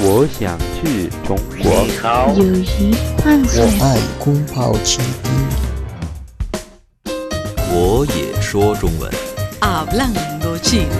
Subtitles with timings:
[0.00, 1.84] 我想去中国。
[1.84, 5.30] 你好，友谊换算我爱空泡奇兵。
[7.72, 9.10] 我也说中文。
[9.60, 10.94] Hablando chino.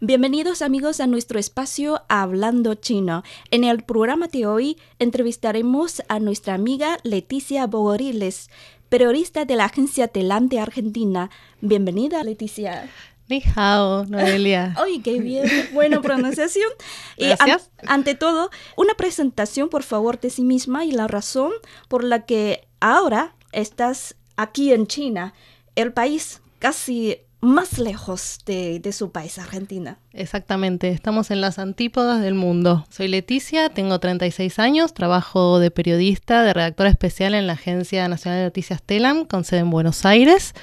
[0.00, 3.22] Bienvenidos amigos a nuestro espacio Hablando Chino.
[3.50, 8.50] En el programa de hoy entrevistaremos a nuestra amiga Leticia Bogoriles,
[8.90, 11.30] periodista de la agencia Telam de Argentina.
[11.62, 12.90] Bienvenida Leticia.
[13.29, 14.73] Ni hao, Noelia.
[14.83, 15.45] ¡Ay, qué bien!
[15.73, 16.69] Buena pronunciación.
[17.15, 17.69] Y an- Gracias.
[17.87, 21.51] ante todo, una presentación, por favor, de sí misma y la razón
[21.87, 25.33] por la que ahora estás aquí en China,
[25.75, 29.97] el país casi más lejos de, de su país, Argentina.
[30.11, 32.85] Exactamente, estamos en las antípodas del mundo.
[32.89, 38.39] Soy Leticia, tengo 36 años, trabajo de periodista, de redactora especial en la Agencia Nacional
[38.39, 40.53] de Noticias Telam, con sede en Buenos Aires.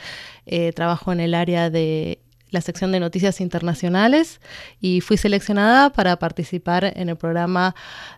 [0.44, 4.40] Eh, trabajo en el área de la sección de noticias internacionales
[4.80, 7.74] y fui seleccionada para participar en el programa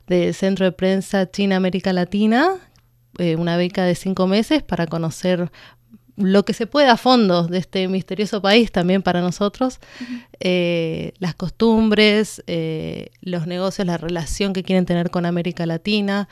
[0.06, 2.56] del Centro de Prensa China-América Latina,
[3.18, 5.50] eh, una beca de cinco meses para conocer
[6.16, 9.78] lo que se puede a fondo de este misterioso país también para nosotros,
[10.40, 16.28] eh, las costumbres, eh, los negocios, la relación que quieren tener con América Latina,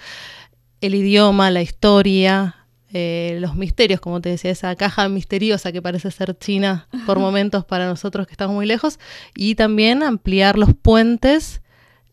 [0.81, 2.56] el idioma, la historia,
[2.93, 7.65] eh, los misterios, como te decía, esa caja misteriosa que parece ser China por momentos
[7.65, 8.99] para nosotros que estamos muy lejos,
[9.35, 11.63] y también ampliar los puentes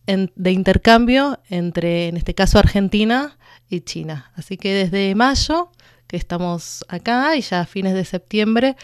[0.07, 3.37] en- de intercambio entre, en este caso, Argentina
[3.69, 4.31] y China.
[4.35, 5.69] Así que desde mayo,
[6.07, 8.75] que estamos acá, y ya a fines de septiembre,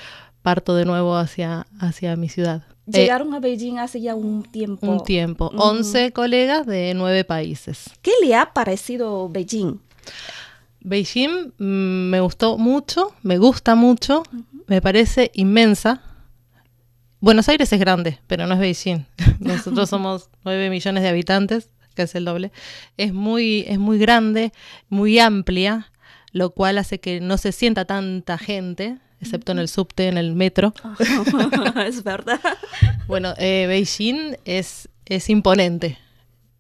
[0.42, 2.64] parto de nuevo hacia, hacia mi ciudad.
[2.88, 4.88] Eh, Llegaron a Beijing hace ya un tiempo.
[4.90, 5.48] un tiempo.
[5.54, 5.62] Ujú.
[5.62, 7.86] 11 colegas de 9 países.
[8.02, 9.80] ¿Qué le ha parecido Beijing?
[10.82, 14.24] Beijing mm, me gustó mucho, me gusta mucho,
[14.68, 16.02] me parece inmensa.
[17.20, 19.06] Buenos Aires es grande, pero no es Beijing.
[19.40, 22.52] Nosotros somos 9 millones de habitantes, que es el doble.
[22.98, 24.54] Es muy, es muy grande,
[24.88, 25.92] muy amplia,
[26.32, 30.34] lo cual hace que no se sienta tanta gente, excepto en el subte, en el
[30.34, 30.74] metro.
[31.86, 32.40] es verdad.
[33.08, 35.98] Bueno, eh, Beijing es, es imponente.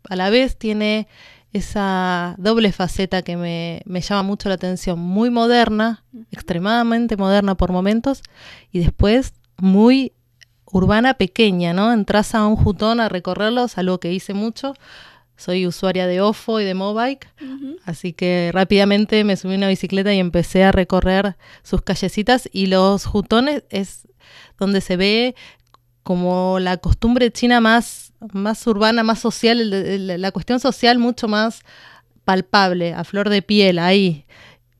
[0.10, 1.08] A la vez tiene
[1.52, 7.72] esa doble faceta que me, me llama mucho la atención, muy moderna, extremadamente moderna por
[7.72, 8.22] momentos,
[8.72, 10.14] y después muy
[10.66, 11.92] urbana pequeña, ¿no?
[11.92, 14.74] Entras a un jutón a recorrerlos, algo que hice mucho.
[15.36, 17.30] Soy usuaria de OFO y de Mobike,
[17.86, 22.66] así que rápidamente me subí a una bicicleta y empecé a recorrer sus callecitas y
[22.66, 24.06] los jutones es
[24.58, 25.36] donde se ve
[26.04, 31.00] como la costumbre china más, más urbana, más social, el de- el- la cuestión social
[31.00, 31.62] mucho más
[32.26, 34.26] palpable, a flor de piel, ahí.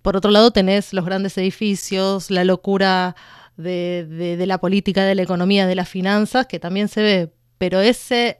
[0.02, 3.16] Por otro lado tenés los grandes edificios, la locura
[3.58, 7.34] de, de- de la política, de la economía, de las finanzas, que también se ve,
[7.58, 8.40] pero ese,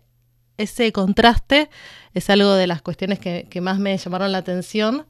[0.58, 1.70] ese contraste
[2.14, 5.06] es algo de las cuestiones que, que más me llamaron la atención.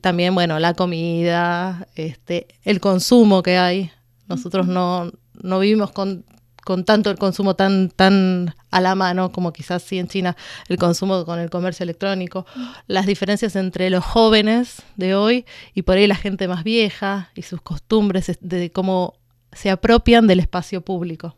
[0.00, 3.90] También, bueno, la comida, este, el consumo que hay.
[4.26, 6.24] Nosotros no, no vivimos con,
[6.64, 10.36] con tanto el consumo tan, tan a la mano como quizás sí en China,
[10.68, 12.46] el consumo con el comercio electrónico.
[12.86, 17.42] Las diferencias entre los jóvenes de hoy y por ahí la gente más vieja y
[17.42, 19.14] sus costumbres es- de cómo
[19.52, 21.36] se apropian del espacio público.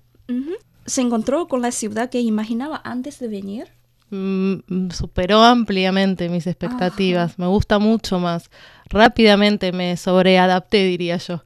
[0.86, 3.68] ¿Se encontró con la ciudad que imaginaba antes de venir?
[4.10, 8.50] Mm, mm, superó ampliamente mis expectativas, me gusta mucho más.
[8.91, 11.42] Rápidamente me sobreadapté, diría yo,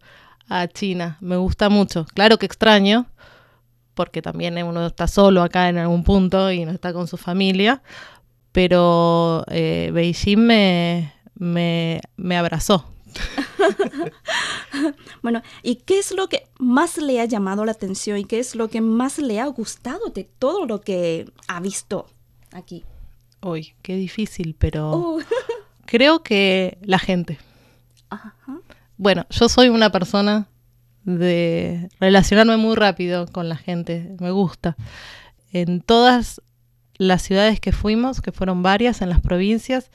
[0.48, 1.16] a China.
[1.20, 2.04] Me gusta mucho.
[2.14, 3.06] Claro que extraño,
[3.98, 7.82] porque también uno está solo acá en algún punto y no está con su familia,
[8.53, 12.84] pero eh, Beijing me, me, me abrazó.
[15.20, 18.54] Bueno, ¿y qué es lo que más le ha llamado la atención y qué es
[18.54, 22.06] lo que más le ha gustado de todo lo que ha visto
[22.53, 22.84] aquí?
[23.42, 25.19] Uy, qué difícil, pero Oh.
[25.87, 27.38] creo que la gente.
[28.10, 28.32] Ajá.
[28.97, 30.47] Bueno, yo soy una persona
[31.16, 34.76] de relacionarme muy rápido con la gente, me gusta.
[35.52, 36.42] En todas
[36.96, 39.90] las ciudades que fuimos, que fueron varias en las provincias,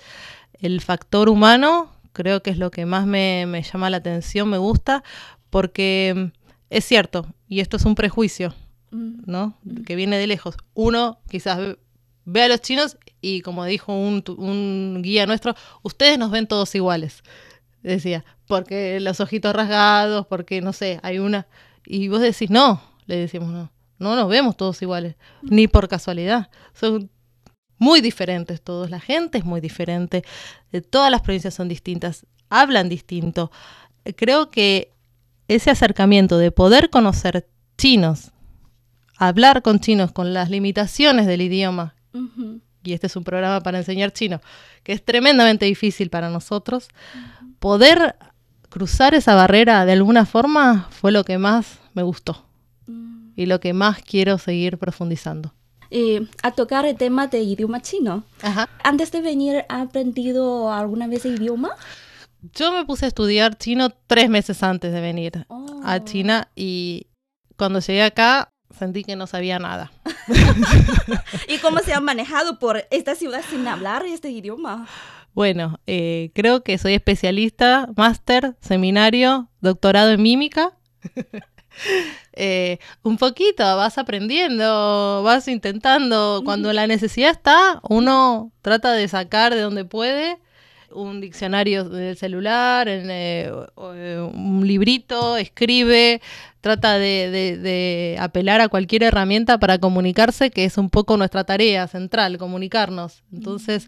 [0.60, 4.58] el factor humano creo que es lo que más me, me llama la atención, me
[4.58, 5.04] gusta,
[5.50, 6.26] porque mm,
[6.70, 8.54] es cierto, y esto es un prejuicio,
[8.94, 9.24] Mm.
[9.26, 9.58] ¿no?
[9.86, 10.56] Que viene de lejos.
[10.74, 11.80] Uno quizás ve,
[12.26, 16.74] ve a los chinos y como dijo un, un guía nuestro, ustedes nos ven todos
[16.76, 17.24] iguales,
[17.92, 21.48] decía, porque los ojitos rasgados, porque no sé, hay una...
[21.86, 26.50] Y vos decís, no, le decimos, no, no nos vemos todos iguales, ni por casualidad.
[26.74, 27.10] Son
[27.78, 30.24] muy diferentes todos, la gente es muy diferente,
[30.72, 33.52] eh, todas las provincias son distintas, hablan distinto.
[34.16, 34.94] Creo que
[35.48, 38.32] ese acercamiento de poder conocer chinos,
[39.18, 41.96] hablar con chinos con las limitaciones del idioma
[42.84, 44.42] y este es un programa para enseñar chino,
[44.84, 46.90] que es tremendamente difícil para nosotros,
[47.64, 48.18] poder
[48.68, 52.46] cruzar esa barrera de alguna forma fue lo que más me gustó
[53.38, 55.54] y lo que más quiero seguir profundizando.
[55.90, 58.26] Eh, a tocar el tema de idioma chino.
[58.42, 58.68] Ajá.
[58.84, 61.70] Antes de venir, ¿ha aprendido alguna vez el idioma?
[62.54, 65.80] Yo me puse a estudiar chino tres meses antes de venir Oh.
[65.86, 67.08] a China y
[67.56, 69.90] cuando llegué acá sentí que no sabía nada.
[71.48, 74.86] ¿Y cómo se ha manejado por esta ciudad sin hablar este idioma?
[75.34, 80.74] Bueno, eh, creo que soy especialista, máster, seminario, doctorado en mímica.
[82.34, 86.44] Eh, un poquito, vas aprendiendo, vas intentando.
[86.46, 90.38] Cuando la necesidad está, uno trata de sacar de donde puede
[90.94, 93.52] un diccionario del celular, en, eh,
[93.96, 96.22] eh, un librito, escribe,
[96.62, 101.44] trata de, de- de apelar a cualquier herramienta para comunicarse, que es un poco nuestra
[101.44, 103.24] tarea central, comunicarnos.
[103.34, 103.88] Entonces,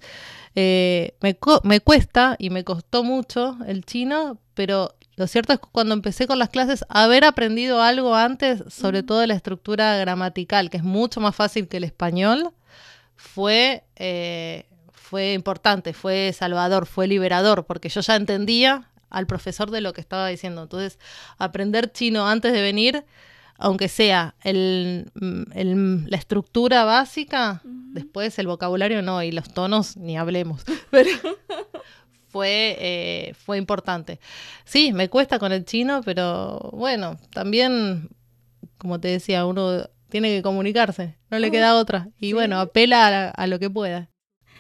[0.56, 5.94] eh, me, cuesta y me costó mucho el chino, pero lo cierto es que cuando
[5.94, 10.84] empecé con las clases, haber aprendido algo antes, sobre todo la estructura gramatical, que es
[10.84, 12.52] mucho más fácil que el español,
[13.16, 14.66] fue, eh,
[15.10, 20.02] fue importante, fue salvador, fue liberador, porque yo ya entendía al profesor de lo que
[20.02, 20.64] estaba diciendo.
[20.64, 20.98] Entonces,
[21.38, 23.06] aprender chino antes de venir,
[23.58, 29.96] aunque sea el, mm, el- la estructura básica, después el vocabulario no, y los tonos
[29.96, 30.64] ni hablemos.
[30.92, 31.10] Pero
[32.28, 34.20] fue, eh, fue importante.
[34.66, 38.10] Sí, me cuesta con el chino, pero bueno, también,
[38.78, 42.10] como te decía, uno tiene que comunicarse, no le queda otra.
[42.20, 42.34] Y sí.
[42.34, 44.10] bueno, apela a, a lo que pueda.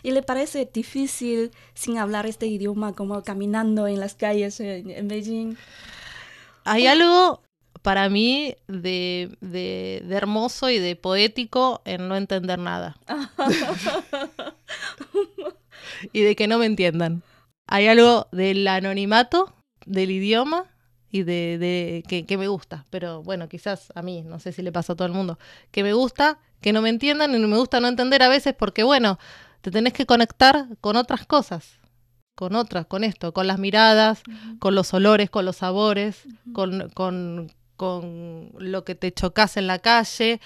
[0.05, 5.07] ¿Y le parece difícil sin hablar este idioma como caminando en las calles en, en
[5.07, 5.55] Beijing?
[6.63, 7.41] Hay algo
[7.81, 12.97] para mí de, de- de hermoso y de poético en no entender nada.
[16.13, 17.23] y de que no me entiendan.
[17.67, 19.55] Hay algo del anonimato,
[19.87, 20.65] del idioma
[21.09, 22.85] y de, de- que, que me gusta.
[22.91, 25.39] Pero bueno, quizás a mí, no sé si le pasa a todo el mundo,
[25.71, 28.83] que me gusta que no me entiendan y me gusta no entender a veces porque
[28.83, 29.19] bueno,
[29.65, 31.79] te tenés que conectar con otras cosas.
[32.35, 34.21] Con otras, con esto, con las miradas,
[34.59, 36.21] con los olores, con los sabores,
[36.53, 40.39] con, con, con lo que te chocas en la calle,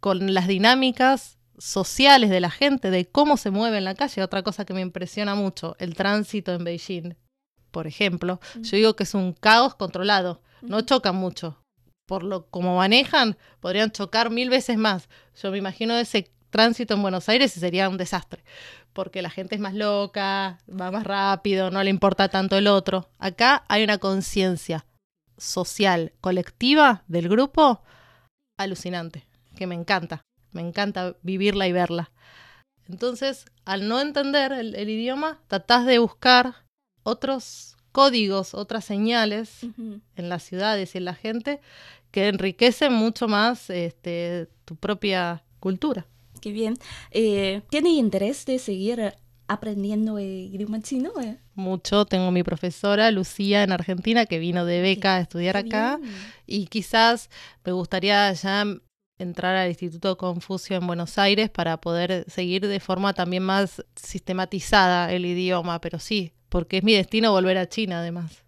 [0.00, 4.24] con las dinámicas sociales de la gente, de cómo se mueve en la calle.
[4.24, 7.14] Otra cosa que me impresiona mucho, el tránsito en Beijing,
[7.70, 8.40] por ejemplo.
[8.62, 11.62] Yo digo que es un caos controlado, no chocan mucho.
[12.04, 15.08] Por lo como manejan, podrían chocar mil veces más.
[15.40, 18.42] Yo me imagino ese tránsito en Buenos Aires y sería un desastre,
[18.94, 23.10] porque la gente es más loca, va más rápido, no le importa tanto el otro.
[23.18, 24.86] Acá hay una conciencia
[25.36, 27.82] social, colectiva del grupo,
[28.58, 30.22] alucinante, que me encanta.
[30.52, 32.10] Me encanta vivirla y verla.
[32.88, 36.54] Entonces, al no entender el, el idioma, tratás de buscar
[37.02, 39.60] otros códigos, otras señales
[40.16, 41.60] en las ciudades y en la gente
[42.10, 46.06] que enriquecen mucho más este, tu propia cultura.
[46.40, 46.76] Qué bien.
[47.10, 49.14] Eh, ¿Tiene interés de seguir
[49.48, 51.10] aprendiendo el idioma chino?
[51.22, 51.38] eh?
[51.54, 52.04] Mucho.
[52.04, 56.12] Tengo mi profesora Lucía en Argentina que vino de beca a estudiar acá bien.
[56.46, 57.30] y quizás
[57.64, 58.64] me gustaría ya
[59.18, 65.12] entrar al Instituto Confucio en Buenos Aires para poder seguir de forma también más sistematizada
[65.12, 68.45] el idioma, pero sí, porque es mi destino volver a China además.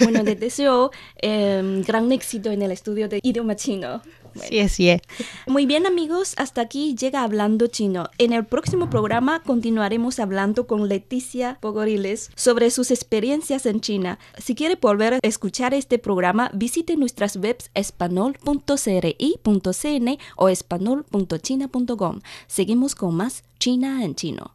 [0.00, 0.90] Bueno, les deseo
[1.20, 4.02] eh, gran éxito en el estudio de idioma chino.
[4.34, 4.48] Bueno.
[4.48, 4.88] Sí, sí.
[4.88, 5.00] es.
[5.46, 8.10] Muy bien amigos, hasta aquí llega Hablando Chino.
[8.18, 14.18] En el próximo programa continuaremos hablando con Leticia Pogoriles sobre sus experiencias en China.
[14.38, 22.20] Si quiere volver a escuchar este programa, visite nuestras webs espanol.cri.cn o espanol.china.com.
[22.46, 24.54] Seguimos con más China en chino.